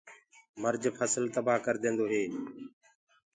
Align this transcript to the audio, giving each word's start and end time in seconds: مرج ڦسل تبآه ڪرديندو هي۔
مرج 0.61 0.83
ڦسل 0.97 1.25
تبآه 1.35 1.63
ڪرديندو 1.65 2.05
هي۔ 2.13 2.23